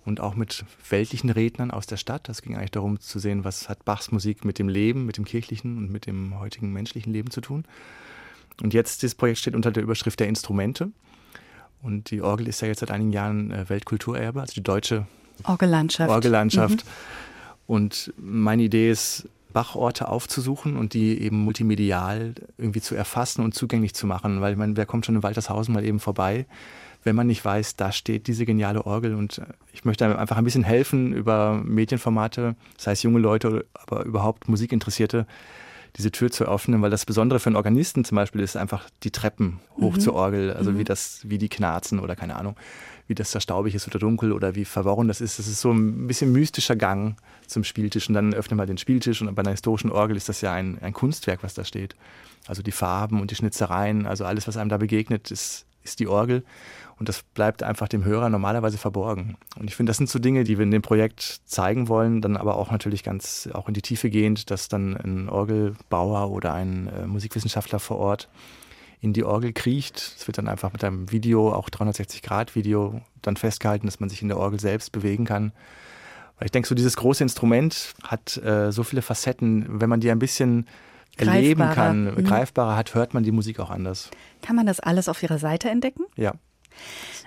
[0.04, 2.28] und auch mit weltlichen Rednern aus der Stadt.
[2.28, 5.24] Das ging eigentlich darum zu sehen, was hat Bachs Musik mit dem Leben, mit dem
[5.24, 7.64] kirchlichen und mit dem heutigen menschlichen Leben zu tun.
[8.62, 10.90] Und jetzt, das Projekt steht unter der Überschrift der Instrumente.
[11.80, 15.06] Und die Orgel ist ja jetzt seit einigen Jahren äh, Weltkulturerbe, also die deutsche
[15.44, 16.10] Orgellandschaft.
[16.10, 16.84] Orgellandschaft.
[16.84, 16.90] Mhm.
[17.66, 23.94] Und meine Idee ist, Bachorte aufzusuchen und die eben multimedial irgendwie zu erfassen und zugänglich
[23.94, 24.40] zu machen.
[24.40, 26.46] Weil man, wer kommt schon in Waltershausen mal eben vorbei,
[27.04, 29.14] wenn man nicht weiß, da steht diese geniale Orgel.
[29.14, 34.04] Und äh, ich möchte einfach ein bisschen helfen über Medienformate, sei es junge Leute, aber
[34.04, 35.26] überhaupt Musikinteressierte,
[35.96, 39.10] diese Tür zu öffnen, weil das Besondere für einen Organisten zum Beispiel ist einfach die
[39.10, 40.00] Treppen hoch mhm.
[40.00, 40.78] zur Orgel, also mhm.
[40.78, 42.56] wie das, wie die knarzen oder keine Ahnung
[43.06, 45.38] wie das da staubig ist oder dunkel oder wie verworren das ist.
[45.38, 48.08] Das ist so ein bisschen mystischer Gang zum Spieltisch.
[48.08, 50.78] Und dann öffnen wir den Spieltisch und bei einer historischen Orgel ist das ja ein,
[50.80, 51.96] ein Kunstwerk, was da steht.
[52.46, 56.08] Also die Farben und die Schnitzereien, also alles, was einem da begegnet, ist, ist die
[56.08, 56.44] Orgel.
[56.98, 59.36] Und das bleibt einfach dem Hörer normalerweise verborgen.
[59.58, 62.36] Und ich finde, das sind so Dinge, die wir in dem Projekt zeigen wollen, dann
[62.36, 66.86] aber auch natürlich ganz auch in die Tiefe gehend, dass dann ein Orgelbauer oder ein
[66.88, 68.28] äh, Musikwissenschaftler vor Ort
[69.02, 69.98] in die Orgel kriecht.
[70.16, 74.28] Es wird dann einfach mit einem Video, auch 360-Grad-Video, dann festgehalten, dass man sich in
[74.28, 75.52] der Orgel selbst bewegen kann.
[76.38, 80.10] Weil ich denke, so dieses große Instrument hat äh, so viele Facetten, wenn man die
[80.10, 80.68] ein bisschen
[81.16, 82.24] erleben kann, mhm.
[82.24, 84.08] greifbarer hat, hört man die Musik auch anders.
[84.40, 86.04] Kann man das alles auf Ihrer Seite entdecken?
[86.16, 86.34] Ja.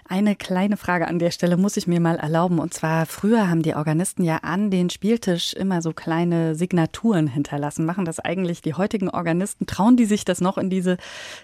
[0.08, 2.60] Eine kleine Frage an der Stelle muss ich mir mal erlauben.
[2.60, 7.86] Und zwar, früher haben die Organisten ja an den Spieltisch immer so kleine Signaturen hinterlassen.
[7.86, 9.66] Machen das eigentlich die heutigen Organisten?
[9.66, 10.98] Trauen die sich das noch in diese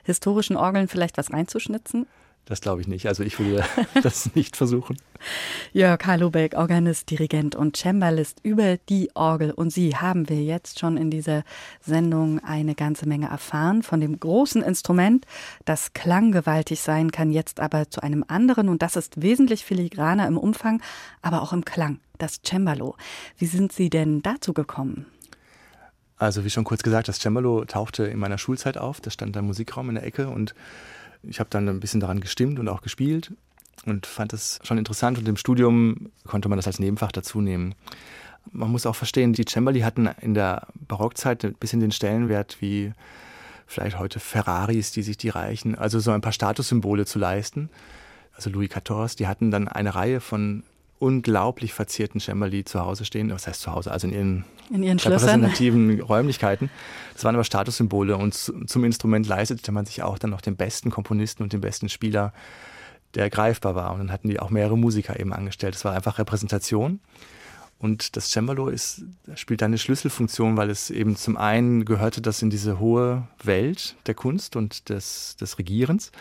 [0.03, 2.05] historischen Orgeln vielleicht was reinzuschnitzen?
[2.51, 3.07] Das glaube ich nicht.
[3.07, 3.63] Also ich würde
[4.03, 4.97] das nicht versuchen.
[5.71, 9.51] Jörg Halubeck, Organist, Dirigent und Cembalist über die Orgel.
[9.51, 11.45] Und Sie haben wir jetzt schon in dieser
[11.79, 15.25] Sendung eine ganze Menge erfahren von dem großen Instrument,
[15.63, 18.67] das klanggewaltig sein kann, jetzt aber zu einem anderen.
[18.67, 20.81] Und das ist wesentlich filigraner im Umfang,
[21.21, 22.97] aber auch im Klang, das Cembalo.
[23.37, 25.05] Wie sind Sie denn dazu gekommen?
[26.17, 28.99] Also wie schon kurz gesagt, das Cembalo tauchte in meiner Schulzeit auf.
[28.99, 30.53] Das stand da im Musikraum in der Ecke und
[31.23, 33.31] ich habe dann ein bisschen daran gestimmt und auch gespielt
[33.85, 35.17] und fand das schon interessant.
[35.17, 37.75] Und im Studium konnte man das als Nebenfach dazu nehmen.
[38.51, 42.93] Man muss auch verstehen, die Cembali hatten in der Barockzeit ein bisschen den Stellenwert wie
[43.67, 47.69] vielleicht heute Ferraris, die sich die reichen, also so ein paar Statussymbole zu leisten.
[48.33, 50.63] Also Louis XIV, die hatten dann eine Reihe von
[51.01, 53.31] unglaublich verzierten Cembali zu Hause stehen.
[53.31, 53.91] Was heißt zu Hause?
[53.91, 56.69] Also in ihren, in ihren repräsentativen Räumlichkeiten.
[57.13, 60.91] Das waren aber Statussymbole und zum Instrument leistete man sich auch dann noch den besten
[60.91, 62.33] Komponisten und den besten Spieler,
[63.15, 63.91] der greifbar war.
[63.93, 65.73] Und dann hatten die auch mehrere Musiker eben angestellt.
[65.73, 66.99] Das war einfach Repräsentation.
[67.79, 72.51] Und das Cembalo ist, spielt eine Schlüsselfunktion, weil es eben zum einen gehörte das in
[72.51, 76.11] diese hohe Welt der Kunst und des, des Regierens.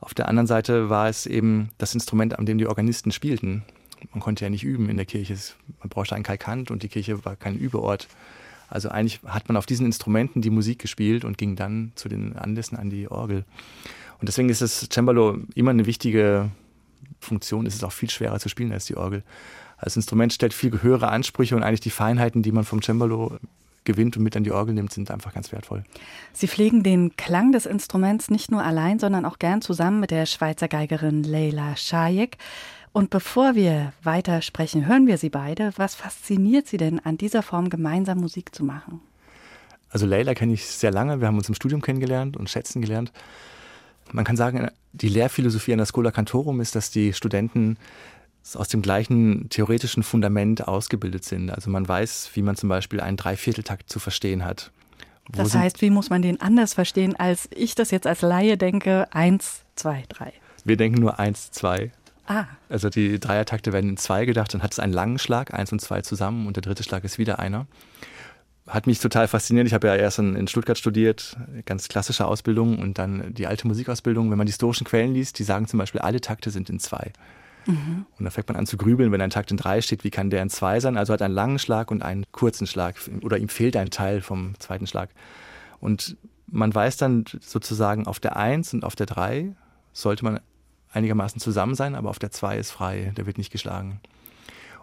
[0.00, 3.64] Auf der anderen Seite war es eben das Instrument, an dem die Organisten spielten
[4.12, 5.36] man konnte ja nicht üben in der Kirche.
[5.80, 8.08] Man brauchte einen Kalkant und die Kirche war kein Übeort.
[8.68, 12.36] Also eigentlich hat man auf diesen Instrumenten die Musik gespielt und ging dann zu den
[12.36, 13.44] Anlässen an die Orgel.
[14.20, 16.50] Und deswegen ist das Cembalo immer eine wichtige
[17.20, 17.66] Funktion.
[17.66, 19.22] Es ist auch viel schwerer zu spielen als die Orgel.
[19.78, 23.38] Als Instrument stellt viel höhere Ansprüche und eigentlich die Feinheiten, die man vom Cembalo
[23.84, 25.82] gewinnt und mit an die Orgel nimmt, sind einfach ganz wertvoll.
[26.32, 30.26] Sie pflegen den Klang des Instruments nicht nur allein, sondern auch gern zusammen mit der
[30.26, 32.36] Schweizer Geigerin Leila Schajek.
[32.98, 35.70] Und bevor wir weiter sprechen, hören wir Sie beide.
[35.76, 39.00] Was fasziniert Sie denn an dieser Form, gemeinsam Musik zu machen?
[39.88, 41.20] Also Leila kenne ich sehr lange.
[41.20, 43.12] Wir haben uns im Studium kennengelernt und schätzen gelernt.
[44.10, 47.76] Man kann sagen, die Lehrphilosophie an der Schola Cantorum ist, dass die Studenten
[48.54, 51.50] aus dem gleichen theoretischen Fundament ausgebildet sind.
[51.50, 54.72] Also man weiß, wie man zum Beispiel einen Dreivierteltakt zu verstehen hat.
[55.28, 58.56] Wo das heißt, wie muss man den anders verstehen, als ich das jetzt als Laie
[58.56, 59.06] denke?
[59.12, 60.32] Eins, zwei, drei.
[60.64, 61.92] Wir denken nur eins, zwei.
[62.28, 62.44] Ah.
[62.68, 65.80] Also die Dreiertakte werden in zwei gedacht, dann hat es einen langen Schlag, eins und
[65.80, 67.66] zwei zusammen und der dritte Schlag ist wieder einer.
[68.66, 69.66] Hat mich total fasziniert.
[69.66, 74.30] Ich habe ja erst in, Stuttgart studiert, ganz klassische Ausbildung und dann die alte Musikausbildung.
[74.30, 77.12] Wenn man die historischen Quellen liest, die sagen zum Beispiel, alle Takte sind in zwei.
[77.64, 78.04] Mhm.
[78.18, 80.28] Und da fängt man an zu grübeln, wenn ein Takt in drei steht, wie kann
[80.28, 80.98] der in zwei sein?
[80.98, 84.52] Also hat einen langen Schlag und einen kurzen Schlag oder ihm fehlt ein Teil vom
[84.58, 85.08] zweiten Schlag.
[85.80, 89.54] Und man weiß dann sozusagen auf der Eins und auf der drei
[89.94, 90.40] sollte man
[90.92, 94.00] einigermaßen zusammen sein, aber auf der 2 ist frei, der wird nicht geschlagen.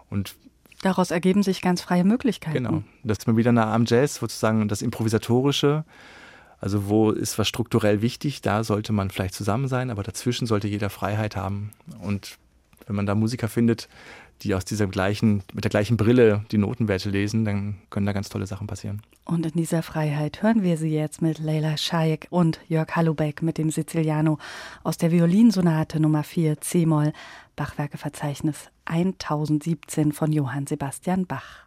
[0.08, 0.36] Und
[0.82, 2.64] Daraus ergeben sich ganz freie Möglichkeiten.
[2.64, 2.82] Genau.
[3.02, 5.84] Das ist mal wieder nah am Jazz, sozusagen das Improvisatorische.
[6.60, 10.68] Also wo ist was strukturell wichtig, da sollte man vielleicht zusammen sein, aber dazwischen sollte
[10.68, 11.72] jeder Freiheit haben.
[12.00, 12.38] Und
[12.86, 13.88] wenn man da Musiker findet,
[14.42, 18.28] die aus dieser gleichen, mit der gleichen Brille die Notenwerte lesen, dann können da ganz
[18.28, 19.02] tolle Sachen passieren.
[19.24, 23.58] Und in dieser Freiheit hören wir sie jetzt mit Leila Schayek und Jörg Hallubeck mit
[23.58, 24.38] dem Siziliano
[24.84, 27.12] aus der Violinsonate Nummer 4 C-Moll,
[27.56, 31.65] Bachwerkeverzeichnis 1017 von Johann Sebastian Bach.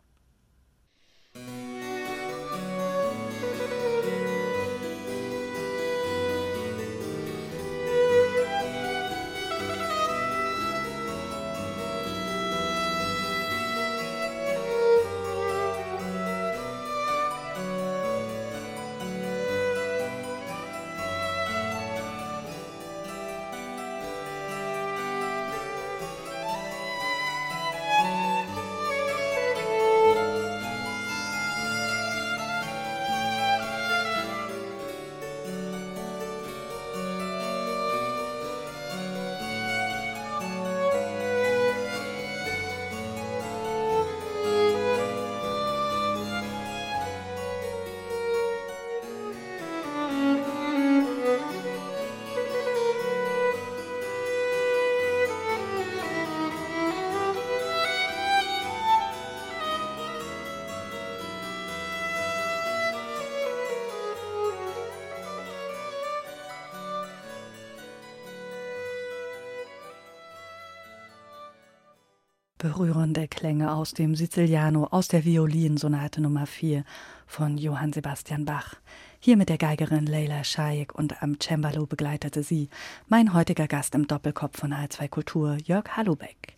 [72.62, 76.84] Berührende Klänge aus dem Siziliano, aus der Violinsonate Nummer 4
[77.26, 78.76] von Johann Sebastian Bach.
[79.22, 82.68] Hier mit der Geigerin Leila Schayek und am Cembalo begleitete sie
[83.08, 86.58] mein heutiger Gast im Doppelkopf von H2 Kultur, Jörg Hallubeck.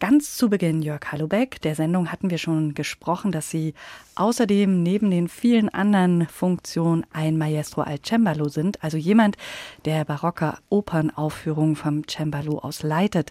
[0.00, 3.74] Ganz zu Beginn Jörg Hallubeck der Sendung hatten wir schon gesprochen, dass Sie
[4.16, 9.36] außerdem neben den vielen anderen Funktionen ein Maestro al Cembalo sind, also jemand,
[9.84, 13.30] der barocke Opernaufführungen vom Cembalo aus leitet.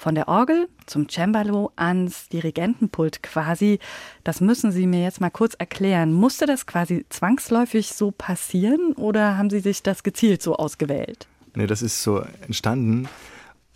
[0.00, 3.80] Von der Orgel zum Cembalo ans Dirigentenpult quasi.
[4.24, 6.14] Das müssen Sie mir jetzt mal kurz erklären.
[6.14, 11.26] Musste das quasi zwangsläufig so passieren oder haben Sie sich das gezielt so ausgewählt?
[11.54, 13.10] Nee, das ist so entstanden.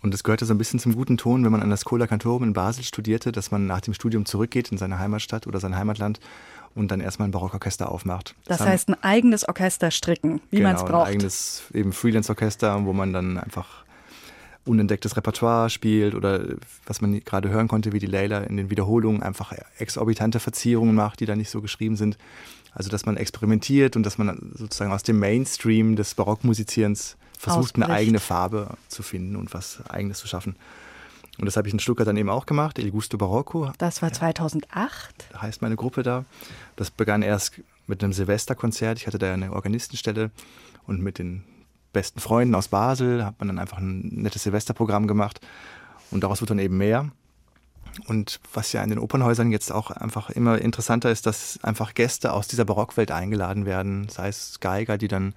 [0.01, 2.41] Und es gehörte so ein bisschen zum guten Ton, wenn man an der Schola Cantorum
[2.41, 6.19] in Basel studierte, dass man nach dem Studium zurückgeht in seine Heimatstadt oder sein Heimatland
[6.73, 8.33] und dann erstmal ein Barockorchester aufmacht.
[8.45, 11.05] Das, das heißt, ein eigenes Orchester stricken, wie genau, man es braucht.
[11.05, 13.84] Ein eigenes eben Freelance-Orchester, wo man dann einfach
[14.65, 16.43] unentdecktes Repertoire spielt oder
[16.85, 21.19] was man gerade hören konnte, wie die Leila in den Wiederholungen einfach exorbitante Verzierungen macht,
[21.19, 22.17] die da nicht so geschrieben sind.
[22.73, 27.85] Also dass man experimentiert und dass man sozusagen aus dem Mainstream des Barockmusizierens versucht, Ausbricht.
[27.85, 30.55] eine eigene Farbe zu finden und was Eigenes zu schaffen.
[31.37, 33.71] Und das habe ich in Stuttgart dann eben auch gemacht, El Gusto Barocco.
[33.77, 35.41] Das war 2008.
[35.41, 36.25] Heißt meine Gruppe da.
[36.75, 38.99] Das begann erst mit einem Silvesterkonzert.
[38.99, 40.31] Ich hatte da eine Organistenstelle
[40.87, 41.43] und mit den
[41.95, 45.39] besten Freunden aus Basel hat man dann einfach ein nettes Silvesterprogramm gemacht
[46.11, 47.09] und daraus wird dann eben mehr.
[48.07, 52.33] Und was ja in den Opernhäusern jetzt auch einfach immer interessanter ist, dass einfach Gäste
[52.33, 55.33] aus dieser Barockwelt eingeladen werden, sei es Geiger, die dann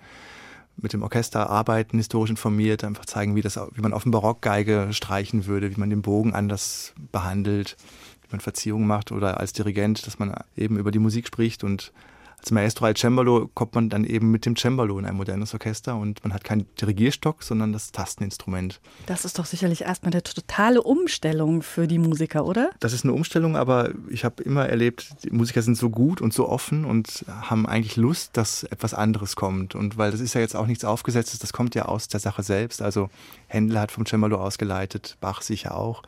[0.76, 4.88] mit dem Orchester arbeiten, historisch informiert, einfach zeigen, wie, das, wie man auf dem Barockgeige
[4.90, 7.76] streichen würde, wie man den Bogen anders behandelt,
[8.22, 11.92] wie man Verzierungen macht oder als Dirigent, dass man eben über die Musik spricht und
[12.38, 15.96] als Maestro al Cembalo kommt man dann eben mit dem Cembalo in ein modernes Orchester
[15.96, 18.80] und man hat keinen Dirigierstock, sondern das Tasteninstrument.
[19.06, 22.70] Das ist doch sicherlich erstmal eine totale Umstellung für die Musiker, oder?
[22.80, 26.32] Das ist eine Umstellung, aber ich habe immer erlebt, die Musiker sind so gut und
[26.32, 29.74] so offen und haben eigentlich Lust, dass etwas anderes kommt.
[29.74, 32.42] Und weil das ist ja jetzt auch nichts Aufgesetztes, das kommt ja aus der Sache
[32.42, 32.82] selbst.
[32.82, 33.10] Also
[33.48, 36.02] Händel hat vom Cembalo ausgeleitet, Bach sicher auch.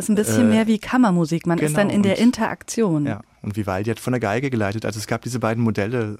[0.00, 1.46] Ist ein bisschen äh, mehr wie Kammermusik.
[1.46, 3.04] Man genau, ist dann genau, in der Interaktion.
[3.04, 4.86] Ja, und Vivaldi hat von der Geige geleitet.
[4.86, 6.16] Also es gab diese beiden Modelle,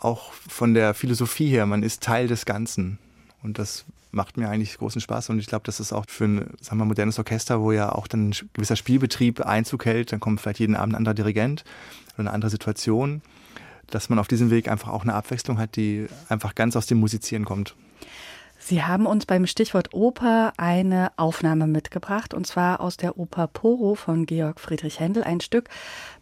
[0.00, 1.66] auch von der Philosophie her.
[1.66, 2.98] Man ist Teil des Ganzen.
[3.44, 5.30] Und das macht mir eigentlich großen Spaß.
[5.30, 8.08] Und ich glaube, das ist auch für ein sagen wir, modernes Orchester, wo ja auch
[8.08, 10.10] dann ein gewisser Spielbetrieb Einzug hält.
[10.10, 11.62] Dann kommt vielleicht jeden Abend ein anderer Dirigent
[12.14, 13.22] oder eine andere Situation.
[13.86, 16.98] Dass man auf diesem Weg einfach auch eine Abwechslung hat, die einfach ganz aus dem
[16.98, 17.76] Musizieren kommt.
[18.68, 23.94] Sie haben uns beim Stichwort Oper eine Aufnahme mitgebracht, und zwar aus der Oper Poro
[23.94, 25.68] von Georg Friedrich Händel, ein Stück,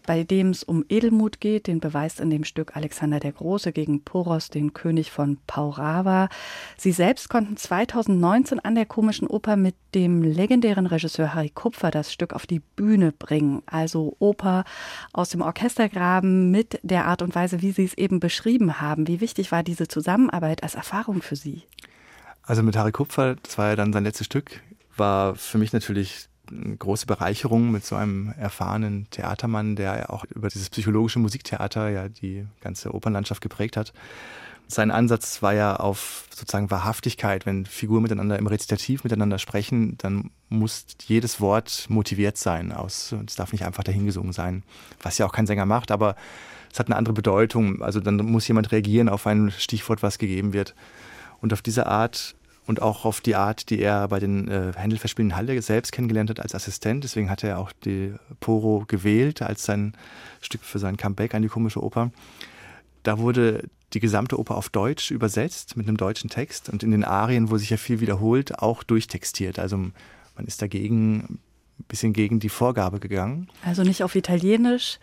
[0.06, 4.04] bei dem es um Edelmut geht, den beweist in dem Stück Alexander der Große gegen
[4.04, 6.28] Poros, den König von Paurava.
[6.76, 12.12] Sie selbst konnten 2019 an der Komischen Oper mit dem legendären Regisseur Harry Kupfer das
[12.12, 13.62] Stück auf die Bühne bringen.
[13.64, 14.64] Also Oper
[15.14, 19.08] aus dem Orchestergraben mit der Art und Weise, wie Sie es eben beschrieben haben.
[19.08, 21.62] Wie wichtig war diese Zusammenarbeit als Erfahrung für Sie?
[22.46, 24.60] Also mit Harry Kupfer, das war ja dann sein letztes Stück,
[24.96, 30.24] war für mich natürlich eine große Bereicherung mit so einem erfahrenen Theatermann, der ja auch
[30.26, 33.94] über dieses psychologische Musiktheater ja die ganze Opernlandschaft geprägt hat.
[34.66, 37.46] Sein Ansatz war ja auf sozusagen Wahrhaftigkeit.
[37.46, 42.74] Wenn Figuren miteinander im Rezitativ miteinander sprechen, dann muss jedes Wort motiviert sein.
[42.86, 44.64] Es darf nicht einfach dahingesungen sein,
[45.02, 46.16] was ja auch kein Sänger macht, aber
[46.72, 47.82] es hat eine andere Bedeutung.
[47.82, 50.74] Also dann muss jemand reagieren auf ein Stichwort, was gegeben wird.
[51.44, 55.32] Und auf diese Art und auch auf die Art, die er bei den äh, Händelverspielen
[55.32, 57.04] in Halle selbst kennengelernt hat als Assistent.
[57.04, 59.92] Deswegen hat er auch die Poro gewählt als sein
[60.40, 62.12] Stück für sein Comeback an die komische Oper.
[63.02, 67.04] Da wurde die gesamte Oper auf Deutsch übersetzt mit einem deutschen Text und in den
[67.04, 69.58] Arien, wo sich ja viel wiederholt, auch durchtextiert.
[69.58, 71.40] Also man ist dagegen
[71.78, 73.48] ein bisschen gegen die Vorgabe gegangen.
[73.66, 74.98] Also nicht auf Italienisch.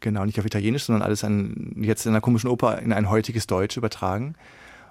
[0.00, 3.46] Genau, nicht auf Italienisch, sondern alles an, jetzt in der komischen Oper in ein heutiges
[3.46, 4.34] Deutsch übertragen.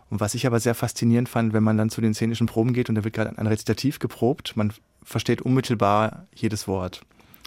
[0.10, 2.90] Und was ich aber sehr faszinierend fand, wenn man dann zu den szenischen Proben geht
[2.90, 7.02] und da wird gerade ein Rezitativ geprobt, man versteht unmittelbar jedes Wort.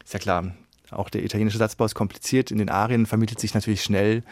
[0.05, 0.53] Ist ja klar,
[0.91, 2.51] auch der italienische Satzbau ist kompliziert.
[2.51, 4.23] In den Arien vermittelt sich natürlich schnell,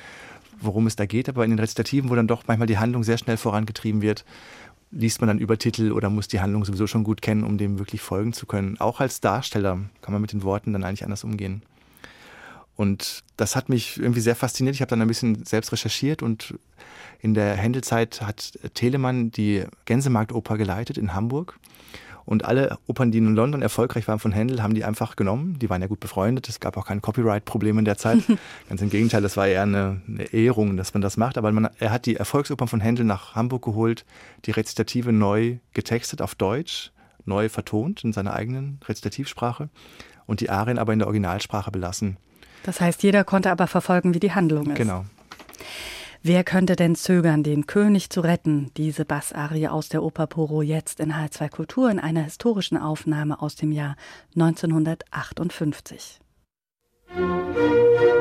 [0.61, 3.19] worum es da geht, aber in den Rezitativen, wo dann doch manchmal die Handlung sehr
[3.19, 4.25] schnell vorangetrieben wird,
[4.91, 8.01] liest man dann Übertitel oder muss die Handlung sowieso schon gut kennen, um dem wirklich
[8.01, 8.79] folgen zu können.
[8.79, 11.63] Auch als Darsteller kann man mit den Worten dann eigentlich anders umgehen.
[12.77, 14.75] Und das hat mich irgendwie sehr fasziniert.
[14.75, 16.55] Ich habe dann ein bisschen selbst recherchiert und
[17.21, 21.59] in der Händelzeit hat Telemann die Gänsemarktoper geleitet in Hamburg.
[22.27, 25.59] Und alle Opern, die in London erfolgreich waren von Händel, haben die einfach genommen.
[25.59, 26.49] Die waren ja gut befreundet.
[26.49, 28.23] Es gab auch kein Copyright-Problem in der Zeit.
[28.69, 31.37] Ganz im Gegenteil, das war eher eine, eine Ehrung, dass man das macht.
[31.37, 34.07] Aber man, er hat die Erfolgsopern von Händel nach Hamburg geholt,
[34.47, 36.93] die Rezitative neu getextet auf Deutsch,
[37.27, 39.69] neu vertont in seiner eigenen Rezitativsprache
[40.27, 42.17] und die Arien aber in der Originalsprache belassen.
[42.65, 44.77] Das heißt, jeder konnte aber verfolgen, wie die Handlung ist.
[44.77, 45.05] Genau.
[46.23, 48.71] Wer könnte denn zögern, den König zu retten?
[48.79, 53.57] Diese Bassarie aus der Oper Poro jetzt in H2 Kultur in einer historischen Aufnahme aus
[53.57, 53.97] dem Jahr
[54.35, 56.21] 1958.
[57.15, 58.14] Musik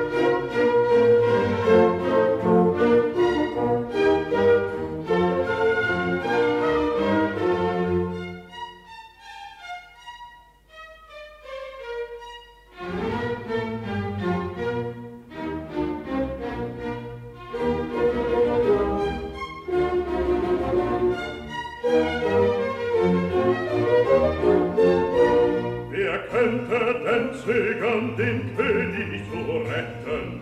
[28.18, 29.38] den König zu
[29.70, 30.42] retten.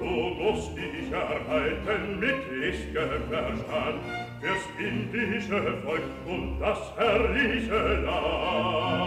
[0.00, 4.00] Wo musst dich erhalten mit Lichtger Verstand,
[4.40, 9.04] fürs indische Volk und das herrliche Land.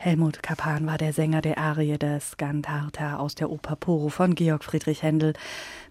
[0.00, 4.62] Helmut Kapan war der Sänger der Arie des Gandharta aus der Oper Poro von Georg
[4.62, 5.32] Friedrich Händel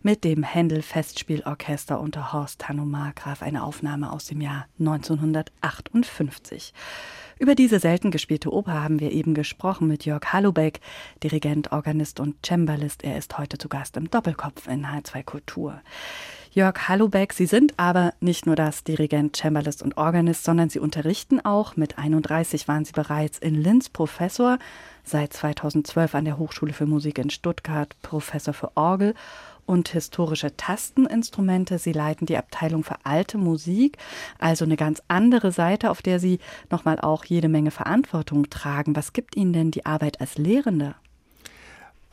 [0.02, 6.74] mit dem Händel Festspielorchester unter Horst Hanno Markgraf, eine Aufnahme aus dem Jahr 1958.
[7.38, 10.80] Über diese selten gespielte Oper haben wir eben gesprochen mit Jörg Hallubeck,
[11.22, 13.04] Dirigent, Organist und Cembalist.
[13.04, 15.82] Er ist heute zu Gast im Doppelkopf in H2 Kultur.
[16.58, 21.40] Jörg Hallubeck, Sie sind aber nicht nur das Dirigent, Cembalist und Organist, sondern Sie unterrichten
[21.46, 21.78] auch.
[21.78, 24.58] Mit 31 waren Sie bereits in Linz Professor,
[25.04, 29.14] seit 2012 an der Hochschule für Musik in Stuttgart Professor für Orgel
[29.68, 31.78] und historische Tasteninstrumente.
[31.78, 34.00] Sie leiten die Abteilung für alte Musik,
[34.40, 36.40] also eine ganz andere Seite, auf der Sie
[36.72, 38.96] nochmal auch jede Menge Verantwortung tragen.
[38.96, 40.96] Was gibt Ihnen denn die Arbeit als Lehrender?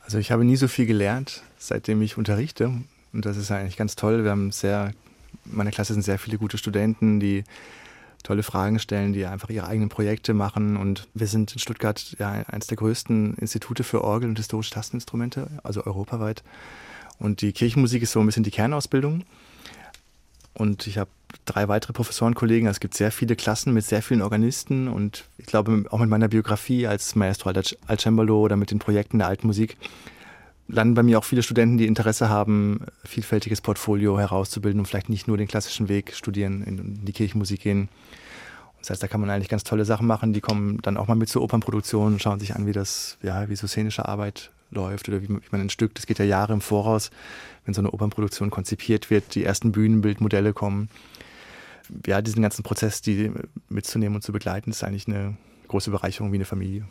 [0.03, 2.83] Also ich habe nie so viel gelernt, seitdem ich unterrichte.
[3.15, 4.25] Und das ist eigentlich ganz toll.
[4.25, 4.91] Wir haben sehr,
[5.45, 7.45] meine Klasse sind sehr viele gute Studenten, die
[8.23, 10.75] tolle Fragen stellen, die einfach ihre eigenen Projekte machen.
[10.75, 15.47] Und wir sind in Stuttgart ja eines der größten Institute für Orgel und historische Tasteninstrumente,
[15.63, 16.43] also europaweit.
[17.17, 19.23] Und die Kirchenmusik ist so ein bisschen die Kernausbildung.
[20.53, 21.09] Und ich habe
[21.45, 22.67] drei weitere Professorenkollegen.
[22.67, 24.89] Es gibt sehr viele Klassen mit sehr vielen Organisten.
[24.89, 29.19] Und ich glaube, auch mit meiner Biografie als Maestro al Cembalo oder mit den Projekten
[29.19, 29.77] der alten Musik
[30.67, 35.27] landen bei mir auch viele Studenten, die Interesse haben, vielfältiges Portfolio herauszubilden und vielleicht nicht
[35.27, 37.89] nur den klassischen Weg studieren, in die Kirchenmusik gehen.
[38.79, 40.33] Das heißt, da kann man eigentlich ganz tolle Sachen machen.
[40.33, 43.49] Die kommen dann auch mal mit zur Opernproduktion und schauen sich an, wie das, ja,
[43.49, 46.61] wie so szenische Arbeit läuft oder wie man ein Stück, das geht ja Jahre im
[46.61, 47.09] Voraus,
[47.65, 50.89] wenn so eine Opernproduktion konzipiert wird, die ersten Bühnenbildmodelle kommen.
[52.05, 53.31] Ja, diesen ganzen Prozess, die
[53.69, 56.85] mitzunehmen und zu begleiten, ist eigentlich eine große Bereicherung wie eine Familie.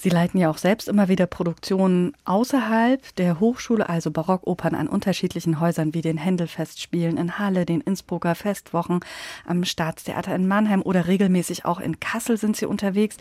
[0.00, 5.58] Sie leiten ja auch selbst immer wieder Produktionen außerhalb der Hochschule, also Barockopern an unterschiedlichen
[5.58, 9.00] Häusern wie den Händelfestspielen in Halle, den Innsbrucker Festwochen,
[9.44, 13.16] am Staatstheater in Mannheim oder regelmäßig auch in Kassel sind Sie unterwegs.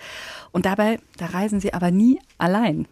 [0.52, 2.88] Und dabei, da reisen Sie aber nie allein.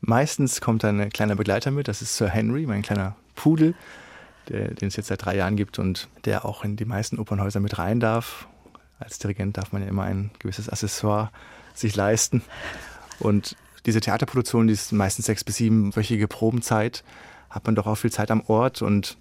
[0.00, 3.74] Meistens kommt ein kleiner Begleiter mit, das ist Sir Henry, mein kleiner Pudel,
[4.48, 7.60] der, den es jetzt seit drei Jahren gibt und der auch in die meisten Opernhäuser
[7.60, 8.48] mit rein darf.
[8.98, 11.30] Als Dirigent darf man ja immer ein gewisses Accessoire
[11.80, 12.42] sich leisten.
[13.18, 17.02] Und diese Theaterproduktion, die ist meistens sechs bis siebenwöchige Probenzeit,
[17.48, 19.16] hat man doch auch viel Zeit am Ort und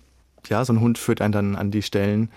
[0.48, 2.30] ja, so ein Hund führt einen dann an die Stellen,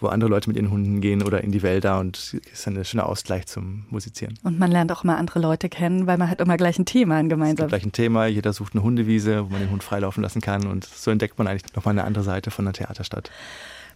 [0.00, 2.84] wo andere Leute mit ihren Hunden gehen oder in die Wälder und ist dann ein
[2.84, 4.38] schöner Ausgleich zum Musizieren.
[4.42, 7.16] Und man lernt auch mal andere Leute kennen, weil man hat immer gleich ein Thema
[7.16, 7.68] ein gemeinsames.
[7.68, 10.84] Gleich ein Thema, jeder sucht eine Hundewiese, wo man den Hund freilaufen lassen kann und
[10.84, 13.30] so entdeckt man eigentlich nochmal eine andere Seite von der Theaterstadt.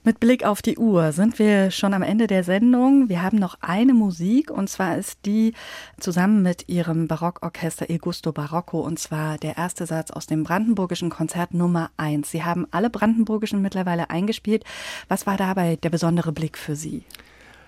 [0.06, 3.08] Mit Blick auf die Uhr sind wir schon am Ende der Sendung.
[3.08, 5.52] Wir haben noch eine Musik und zwar ist die
[5.98, 11.10] zusammen mit ihrem Barockorchester Il Gusto Barocco und zwar der erste Satz aus dem Brandenburgischen
[11.10, 12.30] Konzert Nummer 1.
[12.30, 14.62] Sie haben alle Brandenburgischen mittlerweile eingespielt.
[15.08, 17.02] Was war dabei der besondere Blick für Sie?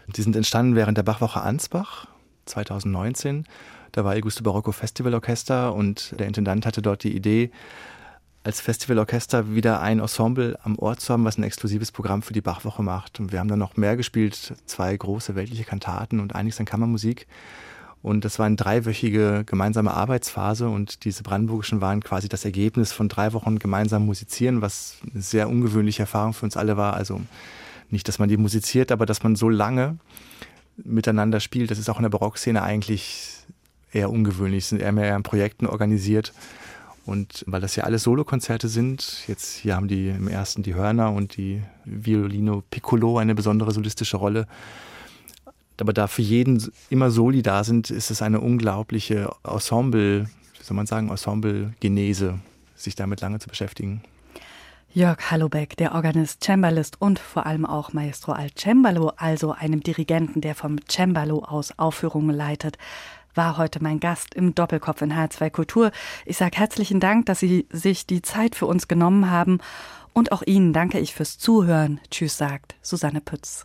[0.06, 2.06] Die sind entstanden während der Bachwoche Ansbach
[2.44, 3.46] 2019.
[3.90, 7.50] Da war Il Gusto Barocco Festivalorchester und der Intendant hatte dort die Idee,
[8.44, 12.40] als Festivalorchester wieder ein Ensemble am Ort zu haben, was ein exklusives Programm für die
[12.40, 13.20] Bachwoche macht.
[13.20, 17.26] Und wir haben dann noch mehr gespielt, zwei große weltliche Kantaten und einiges an Kammermusik.
[18.00, 23.08] Und das war eine dreiwöchige gemeinsame Arbeitsphase und diese Brandenburgischen waren quasi das Ergebnis von
[23.08, 26.94] drei Wochen gemeinsam musizieren, was eine sehr ungewöhnliche Erfahrung für uns alle war.
[26.94, 27.20] Also
[27.90, 29.98] nicht, dass man die musiziert, aber dass man so lange
[30.76, 33.34] miteinander spielt, das ist auch in der Barockszene eigentlich
[33.92, 34.66] eher ungewöhnlich.
[34.66, 36.32] Sind eher mehr in Projekten organisiert.
[37.08, 41.10] Und weil das ja alles Solokonzerte sind, jetzt hier haben die im ersten die Hörner
[41.10, 44.46] und die Violino Piccolo eine besondere solistische Rolle.
[45.80, 50.28] Aber da für jeden immer Soli da sind, ist es eine unglaubliche Ensemble,
[50.58, 52.40] wie soll man sagen, Ensemble-Genese,
[52.76, 54.02] sich damit lange zu beschäftigen.
[54.92, 60.42] Jörg Hallobeck, der Organist, Cembalist und vor allem auch Maestro al Cembalo, also einem Dirigenten,
[60.42, 62.76] der vom Cembalo aus Aufführungen leitet,
[63.38, 65.92] war heute mein Gast im Doppelkopf in H2 Kultur.
[66.26, 69.60] Ich sage herzlichen Dank, dass Sie sich die Zeit für uns genommen haben.
[70.12, 72.00] Und auch Ihnen danke ich fürs Zuhören.
[72.10, 73.64] Tschüss, sagt Susanne Pütz.